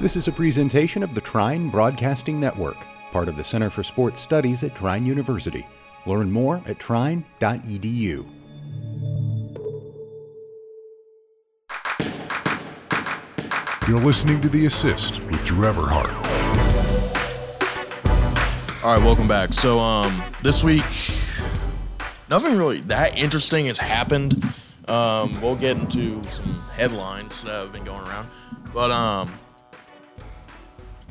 [0.00, 2.76] This is a presentation of the Trine Broadcasting Network,
[3.12, 5.64] part of the Center for Sports Studies at Trine University.
[6.04, 8.28] Learn more at trine.edu.
[13.88, 16.12] You're listening to The Assist with Drew Everhart.
[18.82, 19.52] All right, welcome back.
[19.52, 20.82] So, um, this week,
[22.28, 24.44] nothing really that interesting has happened.
[24.88, 28.28] Um, we'll get into some headlines that have been going around,
[28.74, 29.38] but um,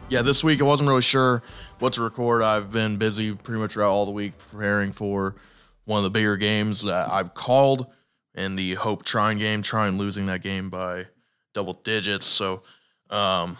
[0.10, 1.42] yeah, this week I wasn't really sure
[1.80, 2.42] what to record.
[2.42, 5.36] I've been busy pretty much throughout all the week preparing for
[5.86, 7.88] one of the bigger games that I've called
[8.36, 11.08] in the Hope Trine game, Trine losing that game by
[11.54, 12.26] double digits.
[12.26, 12.64] So,
[13.10, 13.58] um,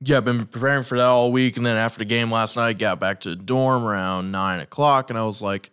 [0.00, 1.56] yeah, I've been preparing for that all week.
[1.56, 5.10] And then after the game last night, got back to the dorm around nine o'clock,
[5.10, 5.70] and I was like,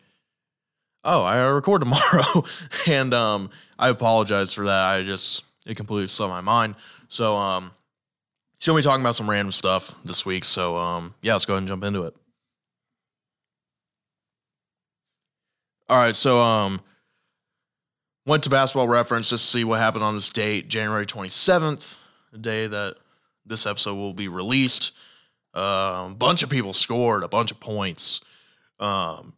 [1.03, 2.45] oh, I record tomorrow.
[2.87, 4.93] and um, I apologize for that.
[4.93, 6.75] I just, it completely slipped my mind.
[7.09, 7.71] So, um,
[8.63, 10.45] she's to be talking about some random stuff this week.
[10.45, 12.15] So, um, yeah, let's go ahead and jump into it.
[15.89, 16.15] All right.
[16.15, 16.79] So, um,
[18.25, 21.97] went to basketball reference just to see what happened on this date, January 27th,
[22.31, 22.95] the day that
[23.45, 24.93] this episode will be released.
[25.53, 28.21] Uh, a bunch of people scored a bunch of points.
[28.79, 29.33] Um,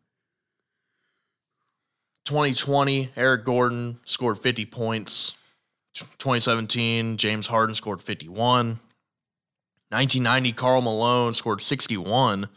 [2.26, 5.36] 2020, Eric Gordon scored 50 points.
[5.96, 8.80] 2017, James Harden scored 51.
[9.96, 12.50] 1990, Karl Malone scored 61.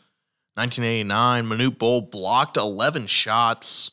[0.54, 3.92] 1989, Manute Bol blocked 11 shots.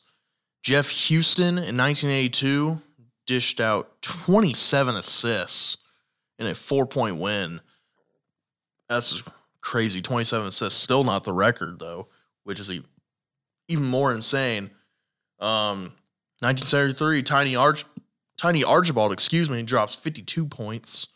[0.64, 2.82] Geoff Huston in 1982
[3.24, 5.76] dished out 27 assists
[6.40, 7.60] in a four point win.
[8.88, 9.22] That's
[9.60, 10.02] crazy.
[10.02, 10.80] 27 assists.
[10.80, 12.08] Still not the record, though,
[12.42, 12.68] which is
[13.68, 14.72] even more insane.
[15.38, 15.92] Um,
[16.40, 17.84] 1973, Tiny Arch,
[18.36, 21.06] Tiny Archibald, excuse me, drops 52 points.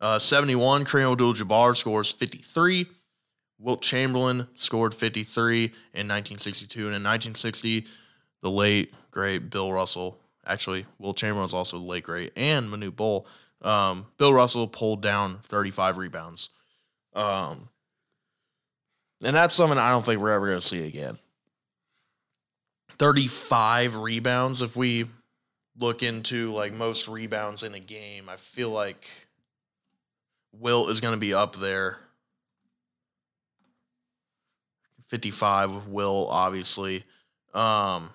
[0.00, 2.86] Uh, 71, Kareem Abdul-Jabbar scores 53.
[3.58, 7.86] Wilt Chamberlain scored 53 in 1962, and in 1960,
[8.42, 10.18] the late great Bill Russell.
[10.44, 13.26] Actually, Wilt Chamberlain was also the late great, and Manute Bol.
[13.62, 16.50] Um, Bill Russell pulled down 35 rebounds.
[17.14, 17.70] Um,
[19.22, 21.18] and that's something I don't think we're ever going to see again.
[22.98, 25.06] 35 rebounds if we
[25.78, 29.06] look into like most rebounds in a game i feel like
[30.60, 31.98] wilt is going to be up there.
[35.08, 37.04] 55 Wilt obviously.
[37.54, 38.10] Um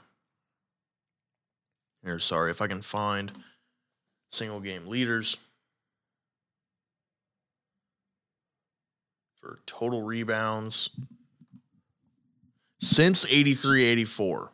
[2.04, 3.32] here sorry if i can find
[4.32, 5.38] single game leaders
[9.40, 10.90] for total rebounds.
[12.82, 14.52] Since 83 84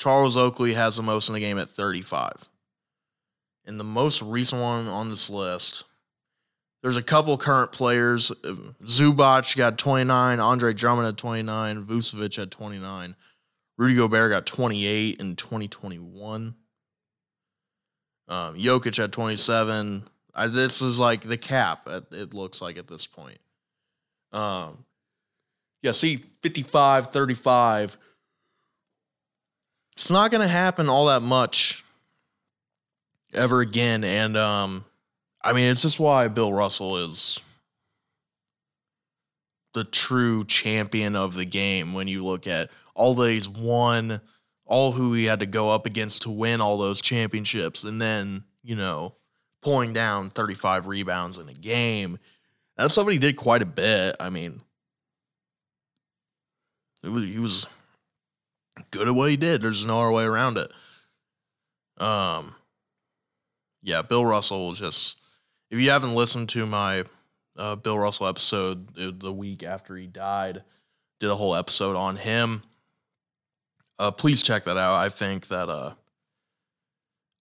[0.00, 2.48] Charles Oakley has the most in the game at 35.
[3.66, 5.84] And the most recent one on this list,
[6.82, 8.30] there's a couple current players.
[8.84, 13.16] Zubac got 29, Andre Drummond had 29, Vucevic had 29,
[13.76, 16.54] Rudy Gobert got 28 in 2021.
[18.28, 20.04] Um, Jokic had 27.
[20.34, 23.38] I, this is like the cap, it looks like at this point.
[24.32, 24.84] Um,
[25.82, 27.98] yeah, see, 55, 35
[30.00, 31.84] it's not going to happen all that much
[33.34, 34.02] ever again.
[34.02, 34.86] And um,
[35.42, 37.40] I mean, it's just why Bill Russell is
[39.72, 44.20] the true champion of the game when you look at all that he's won,
[44.66, 48.44] all who he had to go up against to win all those championships, and then,
[48.62, 49.14] you know,
[49.62, 52.18] pulling down 35 rebounds in a game.
[52.76, 54.16] That's something he did quite a bit.
[54.20, 54.60] I mean,
[57.02, 57.66] it was, he was
[58.90, 59.62] good at what he did.
[59.62, 60.70] There's no other way around it.
[62.02, 62.54] Um,
[63.82, 65.16] yeah, Bill Russell was just.
[65.70, 67.04] If you haven't listened to my
[67.56, 70.62] uh, Bill Russell episode the week after he died,
[71.20, 72.62] did a whole episode on him.
[73.98, 74.94] Uh, please check that out.
[74.94, 75.94] I think that uh,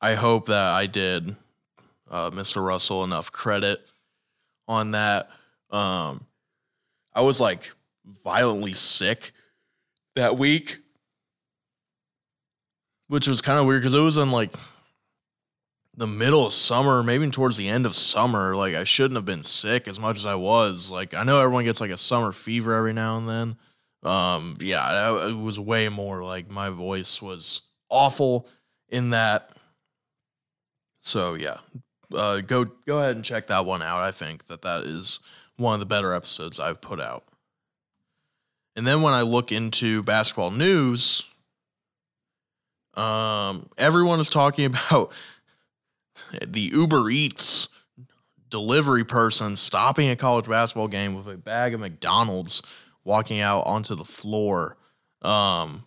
[0.01, 1.35] I hope that I did
[2.09, 2.63] uh, Mr.
[2.63, 3.79] Russell enough credit
[4.68, 5.30] on that.
[5.71, 6.25] Um,
[7.13, 7.71] I was like
[8.06, 9.31] violently sick
[10.15, 10.80] that week
[13.09, 14.53] which was kind of weird because it was in like
[16.00, 18.56] the middle of summer, maybe towards the end of summer.
[18.56, 20.90] Like I shouldn't have been sick as much as I was.
[20.90, 23.57] Like I know everyone gets like a summer fever every now and then.
[24.10, 28.48] Um, yeah, it was way more like my voice was awful
[28.88, 29.51] in that.
[31.01, 31.57] So yeah,
[32.16, 34.00] uh, go go ahead and check that one out.
[34.00, 35.19] I think that that is
[35.57, 37.25] one of the better episodes I've put out.
[38.78, 41.24] And then when I look into basketball news,
[42.94, 45.12] um, everyone is talking about
[46.45, 47.67] the Uber Eats
[48.49, 52.61] delivery person stopping a college basketball game with a bag of McDonald's,
[53.03, 54.77] walking out onto the floor.
[55.21, 55.85] Um,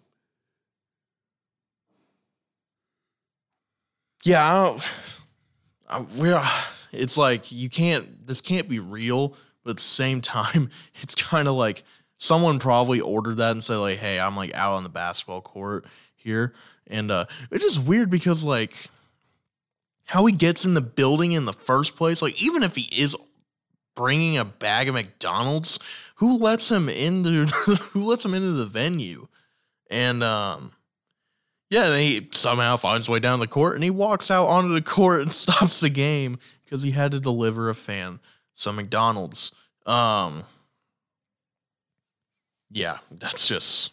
[4.24, 4.80] yeah, I.
[5.88, 6.42] I, we're,
[6.90, 8.26] it's like you can't.
[8.26, 9.36] This can't be real.
[9.64, 10.70] But at the same time,
[11.02, 11.84] it's kind of like
[12.18, 15.86] someone probably ordered that and said like, "Hey, I'm like out on the basketball court
[16.14, 16.54] here,"
[16.86, 18.88] and uh, it's just weird because like
[20.12, 22.20] how he gets in the building in the first place.
[22.20, 23.16] Like even if he is
[23.96, 25.78] bringing a bag of McDonald's,
[26.16, 27.46] who lets him into
[27.92, 29.28] who lets him into the venue?
[29.90, 30.72] And um,
[31.70, 34.82] yeah, he somehow finds his way down the court and he walks out onto the
[34.82, 38.20] court and stops the game because he had to deliver a fan
[38.54, 39.52] some McDonald's.
[39.86, 40.44] Um,
[42.70, 43.92] yeah, that's just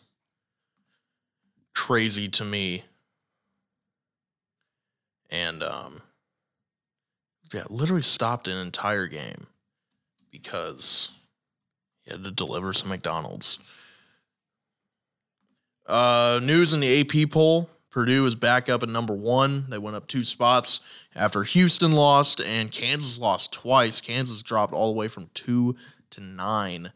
[1.74, 2.84] crazy to me.
[5.30, 6.02] And um,
[7.54, 9.48] yeah, literally stopped an entire game
[10.32, 11.10] because
[12.02, 13.60] he had to deliver some McDonald's.
[15.86, 19.66] Uh, news in the AP poll Purdue is back up at number one.
[19.70, 20.82] They went up two spots
[21.16, 24.00] after Houston lost and Kansas lost twice.
[24.00, 25.76] Kansas dropped all the way from two
[26.12, 26.92] to nine.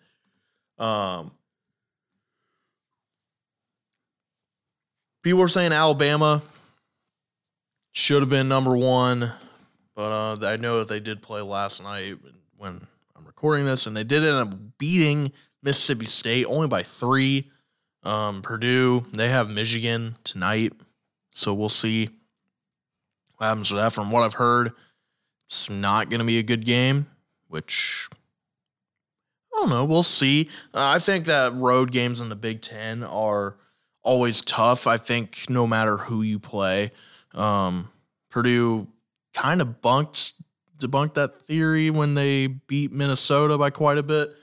[0.78, 1.32] Um,
[5.24, 6.44] people were saying Alabama
[7.92, 9.34] should have been number one,
[9.96, 12.16] but uh, I know that they did play last night
[12.58, 15.32] when I'm recording this, and they did end up beating
[15.62, 17.52] Mississippi State only by three.
[18.04, 20.74] Um, Purdue, they have Michigan tonight.
[21.34, 22.10] So we'll see
[23.38, 23.94] what happens with that.
[23.94, 24.74] From what I've heard,
[25.46, 27.08] it's not going to be a good game,
[27.48, 28.10] which
[29.54, 29.86] I don't know.
[29.86, 30.50] We'll see.
[30.74, 33.56] Uh, I think that road games in the Big Ten are
[34.02, 34.86] always tough.
[34.86, 36.92] I think no matter who you play,
[37.34, 37.90] um,
[38.30, 38.88] Purdue
[39.34, 40.34] kind of bunked
[40.80, 44.34] debunked that theory when they beat Minnesota by quite a bit.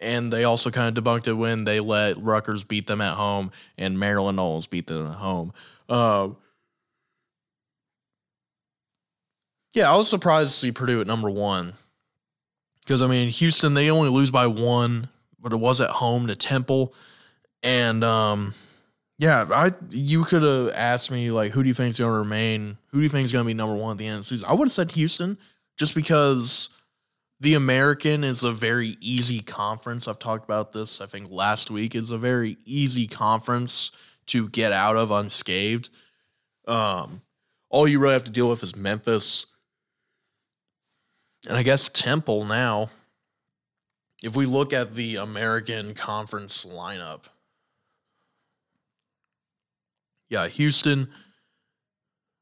[0.00, 3.52] And they also kind of debunked it when they let Rutgers beat them at home
[3.78, 5.52] and Maryland almost beat them at home.
[5.88, 6.30] Uh,
[9.74, 11.74] yeah, I was surprised to see Purdue at number one.
[12.80, 15.08] Because I mean Houston they only lose by one,
[15.38, 16.92] but it was at home to Temple,
[17.62, 18.54] and um,
[19.22, 22.18] yeah, I you could have asked me like who do you think is going to
[22.18, 24.22] remain, who do you think is going to be number one at the end of
[24.22, 24.48] the season?
[24.48, 25.38] I would have said Houston
[25.78, 26.70] just because
[27.38, 30.08] the American is a very easy conference.
[30.08, 31.94] I've talked about this, I think, last week.
[31.94, 33.92] is a very easy conference
[34.26, 35.88] to get out of unscathed.
[36.66, 37.22] Um,
[37.70, 39.46] all you really have to deal with is Memphis.
[41.46, 42.90] And I guess Temple now.
[44.20, 47.22] If we look at the American Conference lineup,
[50.32, 51.08] yeah, Houston,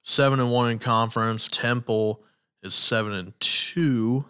[0.04, 1.48] seven and one in conference.
[1.48, 2.22] Temple
[2.62, 4.24] is seven and two.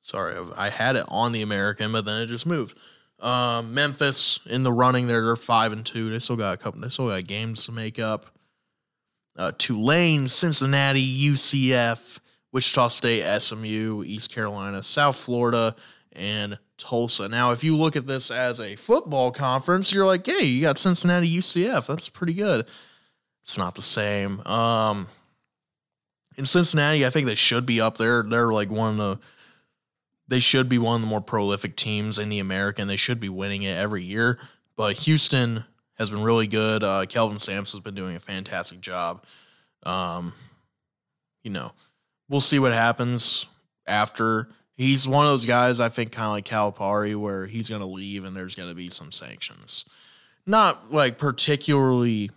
[0.00, 2.74] Sorry, I had it on the American, but then it just moved.
[3.20, 6.08] Um, Memphis in the running there, they're five and two.
[6.08, 6.80] They still got a couple.
[6.80, 8.26] They still got games to make up.
[9.36, 12.18] Uh, Tulane, Cincinnati, UCF,
[12.50, 15.76] Wichita State, SMU, East Carolina, South Florida,
[16.12, 17.28] and Tulsa.
[17.28, 20.78] Now, if you look at this as a football conference, you're like, hey, you got
[20.78, 21.86] Cincinnati, UCF.
[21.86, 22.66] That's pretty good.
[23.42, 24.40] It's not the same.
[24.46, 25.08] Um,
[26.36, 28.22] in Cincinnati, I think they should be up there.
[28.22, 29.18] They're like one of the
[30.26, 32.88] they should be one of the more prolific teams in the American.
[32.88, 34.38] They should be winning it every year.
[34.76, 35.64] But Houston
[35.94, 36.82] has been really good.
[36.82, 39.22] Uh, Kelvin Sampson's been doing a fantastic job.
[39.84, 40.32] Um,
[41.42, 41.72] you know,
[42.28, 43.46] we'll see what happens
[43.86, 44.48] after.
[44.76, 47.86] He's one of those guys, I think, kind of like Calipari, where he's going to
[47.86, 49.84] leave and there's going to be some sanctions.
[50.46, 52.30] Not like particularly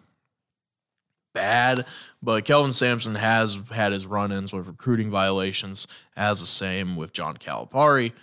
[1.33, 1.85] bad,
[2.21, 7.11] but Kelvin Sampson has had his run ins with recruiting violations, as the same with
[7.11, 8.13] John Calipari.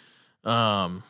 [0.44, 1.02] Um,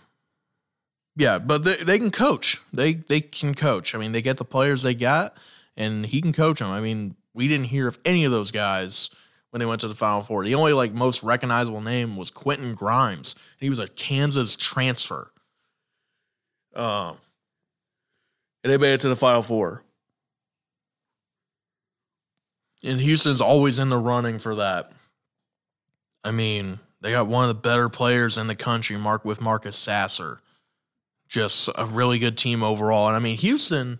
[1.16, 2.60] yeah, but they, they can coach.
[2.72, 3.94] They they can coach.
[3.94, 5.36] I mean, they get the players they got,
[5.76, 6.70] and he can coach them.
[6.70, 9.10] I mean, we didn't hear of any of those guys
[9.54, 10.42] when they went to the Final Four.
[10.44, 13.34] The only like most recognizable name was Quentin Grimes.
[13.34, 15.30] and He was a Kansas transfer.
[16.74, 17.18] Um,
[18.64, 19.84] and they made it to the Final Four
[22.84, 24.92] and Houston's always in the running for that.
[26.22, 29.76] I mean, they got one of the better players in the country, Mark with Marcus
[29.76, 30.40] Sasser.
[31.26, 33.08] Just a really good team overall.
[33.08, 33.98] And I mean, Houston,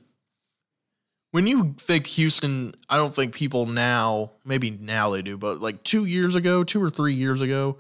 [1.35, 5.83] when you think Houston, I don't think people now, maybe now they do, but like
[5.83, 7.79] two years ago, two or three years ago,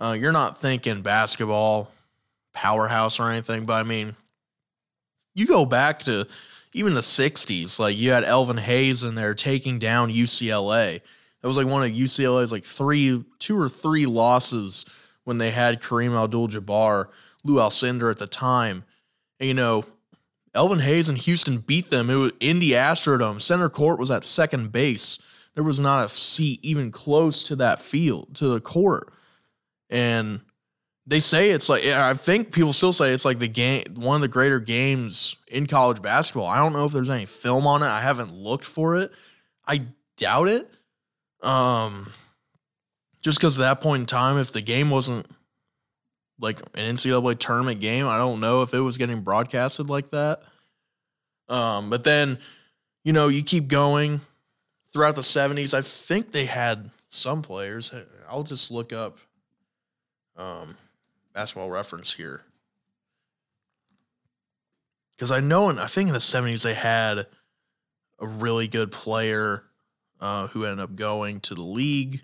[0.00, 1.92] uh, you're not thinking basketball
[2.54, 3.66] powerhouse or anything.
[3.66, 4.16] But I mean,
[5.34, 6.26] you go back to
[6.72, 11.02] even the 60s, like you had Elvin Hayes in there taking down UCLA.
[11.42, 14.86] That was like one of UCLA's like three, two or three losses
[15.24, 17.08] when they had Kareem Abdul-Jabbar,
[17.44, 18.84] Lou Alcindor at the time.
[19.38, 19.84] And, you know,
[20.54, 22.10] Elvin Hayes and Houston beat them.
[22.10, 23.42] It was in the Astrodome.
[23.42, 25.18] Center court was at second base.
[25.54, 29.12] There was not a seat even close to that field, to the court.
[29.90, 30.40] And
[31.06, 34.22] they say it's like I think people still say it's like the game one of
[34.22, 36.46] the greater games in college basketball.
[36.46, 37.86] I don't know if there's any film on it.
[37.86, 39.12] I haven't looked for it.
[39.66, 40.68] I doubt it.
[41.42, 42.12] Um
[43.20, 45.26] just because at that point in time, if the game wasn't
[46.40, 50.42] like an NCAA tournament game, I don't know if it was getting broadcasted like that.
[51.48, 52.38] Um, but then,
[53.04, 54.20] you know, you keep going
[54.92, 55.74] throughout the 70s.
[55.74, 57.92] I think they had some players.
[58.28, 59.18] I'll just look up
[60.36, 60.76] um
[61.32, 62.42] basketball reference here.
[65.16, 67.26] Because I know, and I think in the 70s they had
[68.18, 69.64] a really good player
[70.20, 72.22] uh, who ended up going to the league.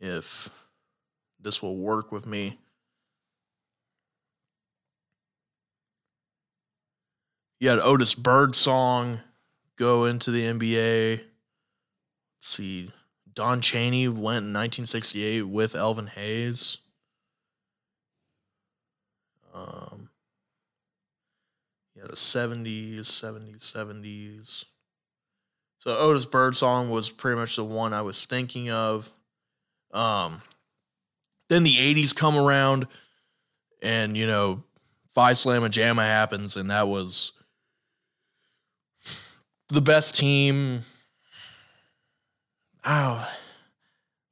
[0.00, 0.50] If
[1.46, 2.58] this will work with me.
[7.60, 9.20] You had Otis Birdsong
[9.76, 11.18] go into the NBA.
[11.18, 11.28] Let's
[12.40, 12.90] see.
[13.32, 16.78] Don Chaney went in 1968 with Elvin Hayes.
[19.54, 20.10] Um,
[21.94, 24.64] yeah, the 70s, 70s, 70s.
[25.78, 29.08] So Otis Birdsong was pretty much the one I was thinking of.
[29.92, 30.42] Um,
[31.48, 32.86] then the 80s come around,
[33.82, 34.62] and you know,
[35.14, 37.32] Phi Slamma Jamma happens, and that was
[39.68, 40.84] the best team
[42.86, 43.28] oh,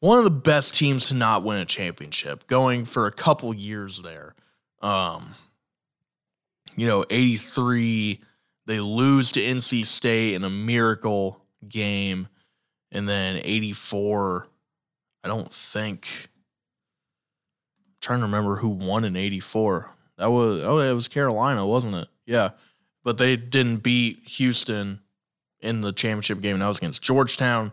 [0.00, 4.02] one of the best teams to not win a championship, going for a couple years
[4.02, 4.34] there.
[4.80, 5.34] Um,
[6.76, 8.20] you know, 83,
[8.66, 12.28] they lose to NC State in a miracle game.
[12.92, 14.46] And then 84,
[15.24, 16.28] I don't think.
[18.04, 19.90] Trying to remember who won in 84.
[20.18, 22.08] That was, oh, it was Carolina, wasn't it?
[22.26, 22.50] Yeah.
[23.02, 25.00] But they didn't beat Houston
[25.60, 26.56] in the championship game.
[26.56, 27.72] And that was against Georgetown.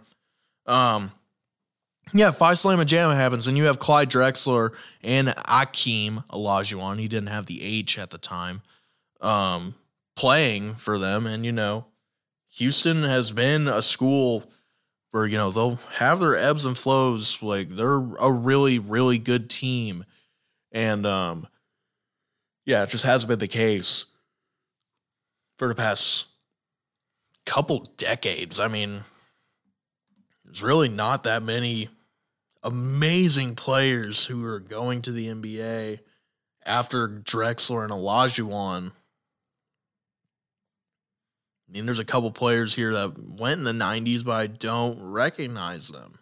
[0.66, 1.12] Um,
[2.14, 4.74] yeah, Phi Slamma Jamma happens, and you have Clyde Drexler
[5.04, 6.98] and Akeem Olajuwon.
[6.98, 8.62] He didn't have the H at the time,
[9.20, 9.76] um,
[10.16, 11.28] playing for them.
[11.28, 11.88] And, you know,
[12.52, 14.46] Houston has been a school
[15.12, 17.44] where, you know, they'll have their ebbs and flows.
[17.44, 20.06] Like, they're a really, really good team.
[20.72, 21.48] And, um,
[22.66, 24.06] yeah, it just hasn't been the case
[25.58, 26.28] for the past
[27.46, 28.60] couple decades.
[28.60, 29.04] I mean,
[30.46, 31.90] there's really not that many
[32.64, 36.00] amazing players who are going to the NBA
[36.66, 38.92] after Drexler and Olajuwon.
[41.68, 45.02] I mean, there's a couple players here that went in the 90s, but I don't
[45.02, 46.20] recognize them.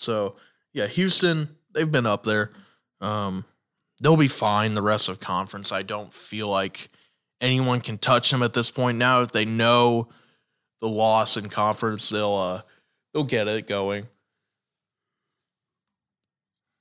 [0.00, 0.36] So,
[0.72, 2.52] yeah, Houston, they've been up there.
[3.00, 3.44] Um,
[4.00, 5.72] they'll be fine the rest of conference.
[5.72, 6.90] I don't feel like
[7.40, 10.08] anyone can touch them at this point now if they know
[10.80, 12.62] the loss in conference, they'll uh,
[13.12, 14.08] they'll get it going.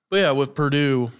[0.09, 1.11] But yeah, with Purdue,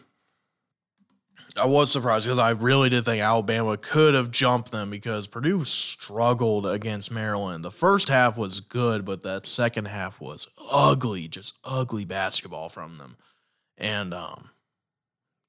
[1.60, 5.66] I was surprised because I really did think Alabama could have jumped them because Purdue
[5.66, 7.64] struggled against Maryland.
[7.64, 12.98] The first half was good, but that second half was ugly, just ugly basketball from
[12.98, 13.18] them.
[13.78, 14.50] And um,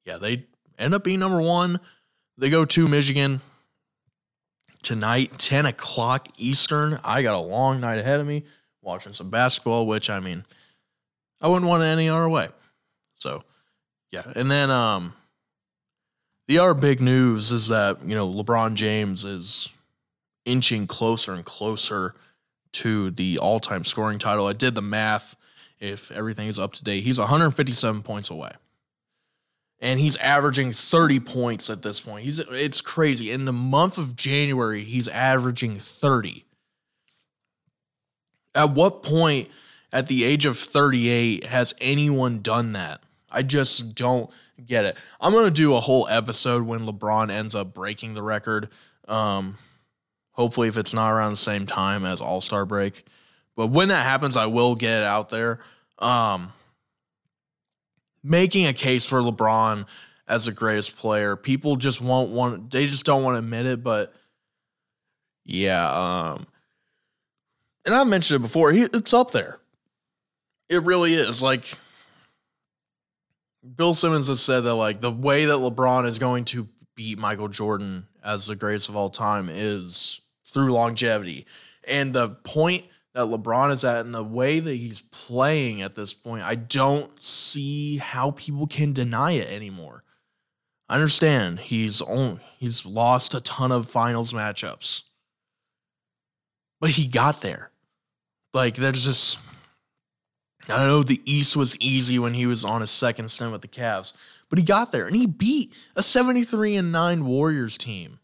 [0.05, 0.47] yeah, they
[0.79, 1.81] end up being number one.
[2.37, 3.40] They go to Michigan
[4.83, 6.99] tonight, 10 o'clock Eastern.
[7.05, 8.45] I got a long night ahead of me
[8.83, 10.45] watching some basketball, which I mean,
[11.40, 12.49] I wouldn't want it any other way.
[13.17, 13.45] So,
[14.11, 14.25] yeah.
[14.35, 15.14] And then um
[16.50, 19.71] the other big news is that, you know, LeBron James is
[20.45, 22.16] inching closer and closer
[22.73, 24.49] to the all-time scoring title.
[24.49, 25.37] I did the math.
[25.78, 28.50] If everything is up to date, he's 157 points away
[29.80, 32.25] and he's averaging 30 points at this point.
[32.25, 33.30] He's it's crazy.
[33.30, 36.45] In the month of January, he's averaging 30.
[38.57, 39.50] At what point
[39.92, 43.02] at the age of 38 has anyone done that?
[43.30, 44.30] I just don't
[44.67, 44.97] get it.
[45.21, 48.69] I'm to do a whole episode when LeBron ends up breaking the record.
[49.09, 49.59] Um
[50.33, 53.05] hopefully if it's not around the same time as All-Star break.
[53.57, 55.61] But when that happens, I will get it out there.
[55.99, 56.52] Um
[58.23, 59.87] making a case for LeBron
[60.29, 61.37] as the greatest player.
[61.37, 64.14] People just won't want they just don't want to admit it, but
[65.45, 65.90] yeah,
[66.33, 66.47] um
[67.85, 69.59] and I mentioned it before, he, it's up there.
[70.69, 71.43] It really is.
[71.43, 71.79] Like
[73.76, 77.49] Bill Simmons has said that like the way that LeBron is going to beat Michael
[77.49, 81.47] Jordan as the greatest of all time is through longevity.
[81.87, 86.14] And the point that LeBron is at and the way that he's playing at this
[86.14, 90.05] point, I don't see how people can deny it anymore.
[90.88, 95.02] I understand he's only he's lost a ton of finals matchups.
[96.81, 97.71] But he got there.
[98.52, 99.38] Like there's just
[100.69, 103.69] I know the East was easy when he was on his second stint with the
[103.69, 104.12] Cavs,
[104.49, 108.19] but he got there and he beat a 73 and 9 Warriors team.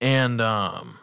[0.00, 0.98] And um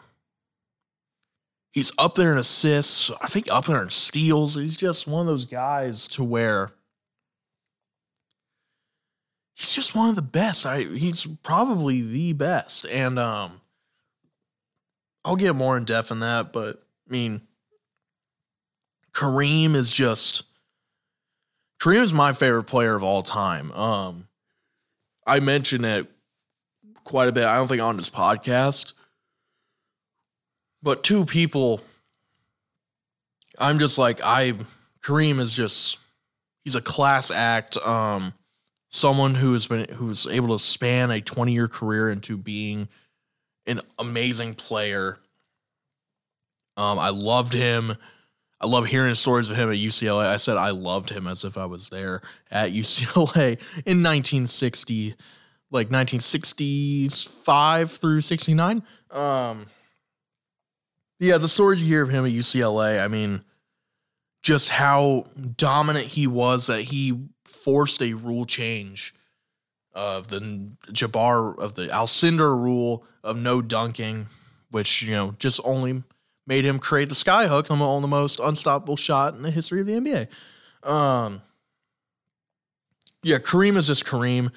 [1.72, 4.54] he's up there in assists, I think up there in steals.
[4.54, 6.72] He's just one of those guys to where
[9.54, 10.64] he's just one of the best.
[10.64, 12.86] I he's probably the best.
[12.86, 13.60] And um
[15.24, 17.42] I'll get more in depth in that, but I mean
[19.16, 20.42] Kareem is just
[21.80, 23.72] Kareem is my favorite player of all time.
[23.72, 24.28] Um
[25.26, 26.06] I mentioned it
[27.02, 27.44] quite a bit.
[27.44, 28.92] I don't think on this podcast.
[30.82, 31.80] But two people
[33.58, 34.52] I'm just like I
[35.02, 35.98] Kareem is just
[36.64, 37.78] he's a class act.
[37.78, 38.34] Um
[38.90, 42.88] someone who has been who's able to span a 20 year career into being
[43.66, 45.18] an amazing player.
[46.76, 47.96] Um, I loved him.
[48.60, 50.26] I love hearing stories of him at UCLA.
[50.26, 55.14] I said I loved him as if I was there at UCLA in 1960,
[55.70, 58.82] like 1965 through 69.
[59.10, 59.66] Um,
[61.18, 63.42] yeah, the stories you hear of him at UCLA, I mean,
[64.42, 69.14] just how dominant he was that he forced a rule change
[69.92, 74.28] of the Jabbar of the Alcindor rule of no dunking,
[74.70, 76.04] which you know just only
[76.46, 79.94] made him create the skyhook on the most unstoppable shot in the history of the
[79.94, 80.88] NBA.
[80.88, 81.42] Um,
[83.22, 84.50] yeah, Kareem is just Kareem.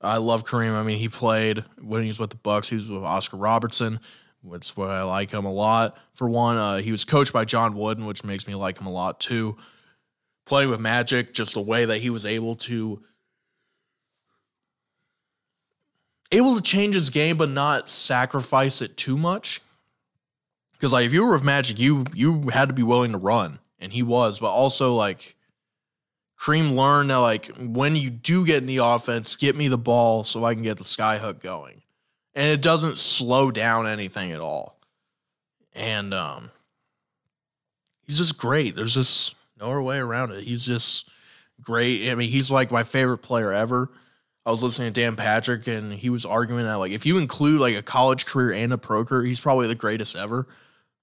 [0.00, 0.72] I love Kareem.
[0.72, 2.68] I mean, he played when he was with the Bucks.
[2.68, 4.00] He was with Oscar Robertson.
[4.44, 5.96] That's why I like him a lot.
[6.14, 8.92] For one, uh, he was coached by John Wooden, which makes me like him a
[8.92, 9.56] lot too
[10.44, 13.02] playing with Magic, just the way that he was able to
[16.30, 19.60] able to change his game but not sacrifice it too much.
[20.82, 23.60] Because like if you were with Magic, you you had to be willing to run,
[23.78, 25.36] and he was, but also like
[26.36, 30.24] Kareem learned that like when you do get in the offense, get me the ball
[30.24, 31.82] so I can get the skyhook going.
[32.34, 34.80] And it doesn't slow down anything at all.
[35.72, 36.50] And um
[38.04, 38.74] he's just great.
[38.74, 40.42] There's just no way around it.
[40.42, 41.08] He's just
[41.60, 42.10] great.
[42.10, 43.88] I mean, he's like my favorite player ever.
[44.44, 47.60] I was listening to Dan Patrick, and he was arguing that like if you include
[47.60, 50.48] like a college career and a pro career, he's probably the greatest ever.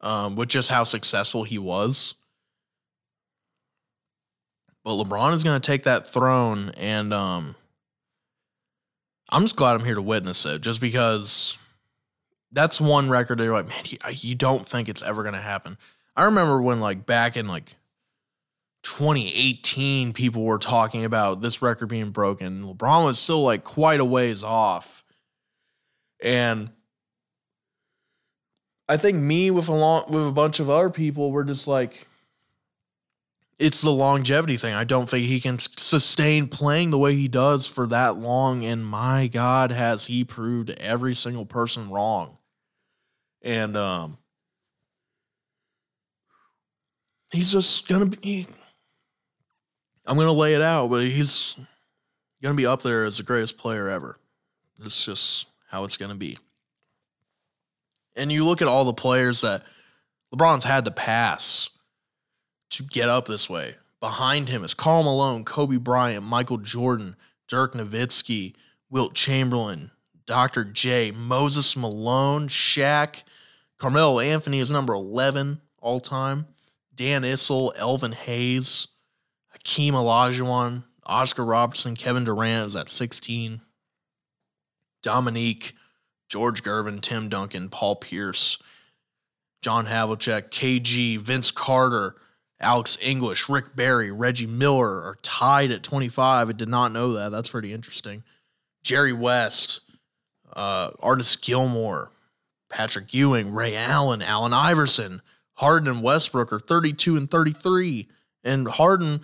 [0.01, 2.13] Um, with just how successful he was.
[4.83, 7.55] But LeBron is going to take that throne, and um,
[9.29, 11.57] I'm just glad I'm here to witness it, just because
[12.51, 13.83] that's one record you're like, man,
[14.13, 15.77] you don't think it's ever going to happen.
[16.15, 17.75] I remember when like back in like
[18.83, 22.63] 2018 people were talking about this record being broken.
[22.63, 25.03] LeBron was still like quite a ways off.
[26.21, 26.71] And
[28.89, 32.07] I think me with a long, with a bunch of other people were just like
[33.59, 34.73] it's the longevity thing.
[34.73, 38.85] I don't think he can sustain playing the way he does for that long and
[38.85, 42.37] my god has he proved every single person wrong.
[43.43, 44.17] And um
[47.31, 48.47] he's just to be
[50.07, 51.55] I'm gonna lay it out, but he's
[52.41, 54.17] gonna be up there as the greatest player ever.
[54.83, 56.39] It's just how it's gonna be.
[58.15, 59.63] And you look at all the players that
[60.33, 61.69] LeBron's had to pass
[62.71, 63.75] to get up this way.
[63.99, 67.15] Behind him is Karl Malone, Kobe Bryant, Michael Jordan,
[67.47, 68.53] Dirk Nowitzki,
[68.89, 69.91] Wilt Chamberlain,
[70.25, 70.63] Dr.
[70.63, 73.23] J, Moses Malone, Shaq,
[73.77, 76.47] Carmelo Anthony is number 11 all time,
[76.93, 78.87] Dan Issel, Elvin Hayes,
[79.49, 83.61] Hakeem Olajuwon, Oscar Robertson, Kevin Durant is at 16.
[85.01, 85.73] Dominique,
[86.29, 88.57] George Gervin, Tim Duncan, Paul Pierce,
[89.61, 92.15] John Havlicek, KG, Vince Carter,
[92.61, 96.49] Alex English, Rick Barry, Reggie Miller are tied at 25.
[96.49, 97.29] I did not know that.
[97.29, 98.23] That's pretty interesting.
[98.83, 99.81] Jerry West,
[100.53, 102.11] uh, Artis Gilmore,
[102.69, 105.21] Patrick Ewing, Ray Allen, Allen Iverson,
[105.55, 108.07] Harden and Westbrook are 32 and 33.
[108.43, 109.21] And Harden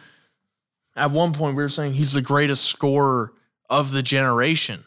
[0.96, 3.34] at one point, we were saying he's the greatest scorer
[3.70, 4.86] of the generation.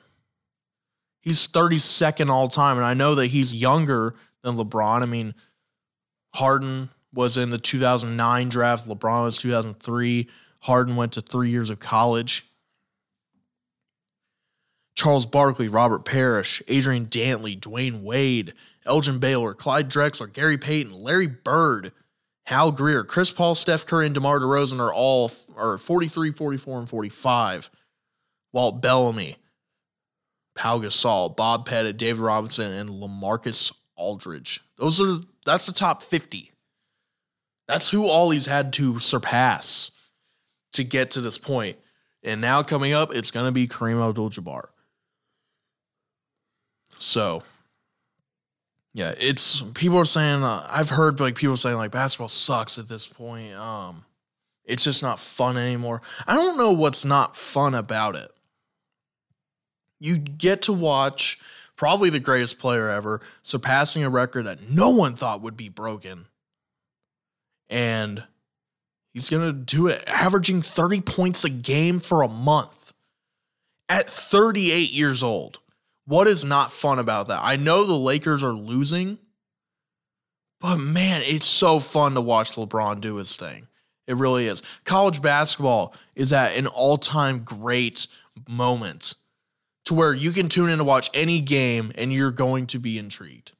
[1.28, 2.78] He's 32nd all time.
[2.78, 5.02] And I know that he's younger than LeBron.
[5.02, 5.34] I mean,
[6.34, 10.26] Harden was in the 2009 draft, LeBron was 2003.
[10.60, 12.46] Harden went to three years of college.
[14.96, 18.54] Charles Barkley, Robert Parish, Adrian Dantley, Dwyane Wade,
[18.86, 21.92] Elgin Baylor, Clyde Drexler, Gary Payton, Larry Bird,
[22.46, 26.88] Hal Greer, Chris Paul, Steph Curry, and DeMar DeRozan are all are 43, 44, and
[26.88, 27.70] 45.
[28.54, 29.36] Walt Bellamy,
[30.58, 34.60] Pau Gasol, Bob Pettit, David Robinson, and Lamarcus Aldridge.
[34.76, 36.52] Those are that's the top 50.
[37.68, 39.92] That's who all he's had to surpass
[40.72, 41.78] to get to this point.
[42.24, 44.64] And now coming up, it's gonna be Kareem Abdul-Jabbar.
[46.98, 47.44] So,
[48.92, 52.88] yeah, it's people are saying uh, I've heard like people saying like basketball sucks at
[52.88, 53.54] this point.
[53.54, 54.04] Um,
[54.64, 56.02] it's just not fun anymore.
[56.26, 58.32] I don't know what's not fun about it.
[60.00, 61.38] You get to watch
[61.76, 66.26] probably the greatest player ever surpassing a record that no one thought would be broken.
[67.70, 68.24] And
[69.14, 72.92] he's going to do it averaging 30 points a game for a month
[73.88, 75.60] at 38 years old.
[76.04, 77.40] What is not fun about that?
[77.42, 79.18] I know the Lakers are losing,
[80.60, 83.68] but man, it's so fun to watch LeBron do his thing.
[84.06, 84.62] It really is.
[84.84, 88.06] College basketball is at an all time great
[88.48, 89.14] moment
[89.88, 92.98] to where you can tune in to watch any game and you're going to be
[92.98, 93.52] intrigued.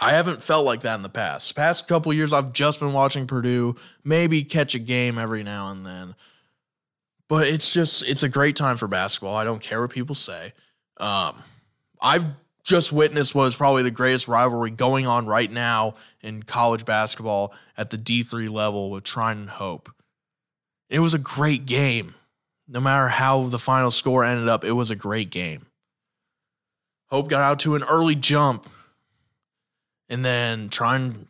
[0.00, 1.56] I haven't felt like that in the past.
[1.56, 3.74] Past couple years, I've just been watching Purdue,
[4.04, 6.14] maybe catch a game every now and then.
[7.28, 9.34] But it's just it's a great time for basketball.
[9.34, 10.52] I don't care what people say.
[10.98, 11.42] Um,
[12.00, 12.26] I've
[12.62, 17.52] just witnessed what is probably the greatest rivalry going on right now in college basketball
[17.76, 19.90] at the D3 level with Trine and Hope.
[20.88, 22.14] It was a great game.
[22.70, 25.66] No matter how the final score ended up, it was a great game.
[27.08, 28.68] Hope got out to an early jump
[30.10, 31.28] and then Trine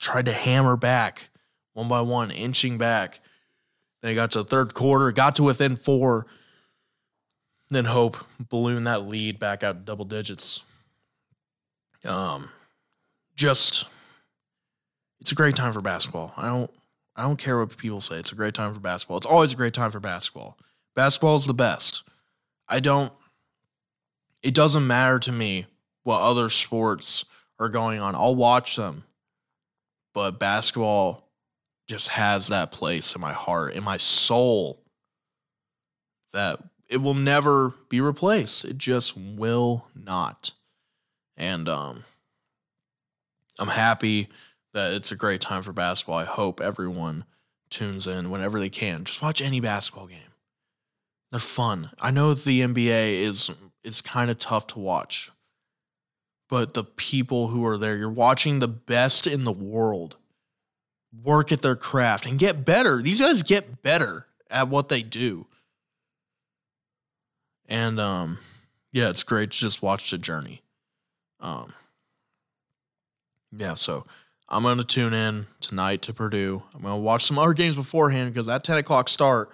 [0.00, 1.28] tried to hammer back
[1.74, 3.20] one by one, inching back.
[4.00, 6.26] Then he got to the third quarter, got to within four.
[7.70, 10.62] Then Hope ballooned that lead back out double digits.
[12.04, 12.50] Um,
[13.36, 13.86] just
[15.20, 16.32] it's a great time for basketball.
[16.36, 16.70] I don't
[17.16, 18.16] I don't care what people say.
[18.16, 19.16] It's a great time for basketball.
[19.18, 20.58] It's always a great time for basketball.
[20.94, 22.02] Basketball is the best.
[22.68, 23.12] I don't
[24.44, 25.66] it doesn't matter to me
[26.02, 27.24] what other sports
[27.58, 28.14] are going on.
[28.14, 29.04] I'll watch them.
[30.12, 31.26] But basketball
[31.88, 34.82] just has that place in my heart, in my soul,
[36.32, 38.64] that it will never be replaced.
[38.66, 40.52] It just will not.
[41.36, 42.04] And um,
[43.58, 44.28] I'm happy
[44.74, 46.18] that it's a great time for basketball.
[46.18, 47.24] I hope everyone
[47.70, 49.04] tunes in whenever they can.
[49.04, 50.33] Just watch any basketball game.
[51.34, 51.90] They're fun.
[51.98, 53.50] I know the NBA is
[53.82, 55.32] it's kind of tough to watch.
[56.48, 60.14] But the people who are there, you're watching the best in the world
[61.24, 63.02] work at their craft and get better.
[63.02, 65.48] These guys get better at what they do.
[67.66, 68.38] And um
[68.92, 70.62] yeah, it's great to just watch the journey.
[71.40, 71.72] Um
[73.50, 74.06] yeah, so
[74.48, 76.62] I'm gonna tune in tonight to Purdue.
[76.72, 79.50] I'm gonna watch some other games beforehand because that 10 o'clock start.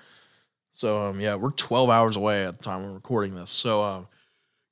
[0.73, 3.51] So um yeah, we're 12 hours away at the time we're recording this.
[3.51, 4.09] So um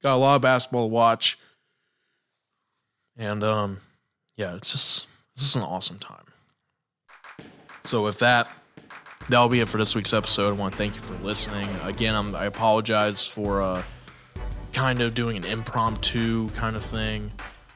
[0.02, 1.38] got a lot of basketball to watch.
[3.16, 3.80] And um
[4.36, 6.24] yeah, it's just this is an awesome time.
[7.84, 8.50] So with that,
[9.28, 10.48] that'll be it for this week's episode.
[10.48, 11.68] I want to thank you for listening.
[11.84, 13.82] Again, I'm, I apologize for uh,
[14.72, 17.32] kind of doing an impromptu kind of thing,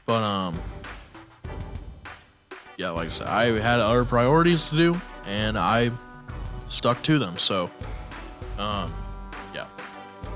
[0.06, 0.60] but um,
[2.76, 5.90] yeah, like I said, I had other priorities to do, and I
[6.68, 7.38] stuck to them.
[7.38, 7.70] So,
[8.58, 8.92] um,
[9.54, 9.66] yeah,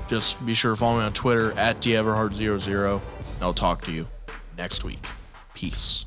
[0.07, 3.01] just be sure to follow me on Twitter at deverhart00, and
[3.41, 4.07] I'll talk to you
[4.57, 5.05] next week.
[5.53, 6.06] Peace.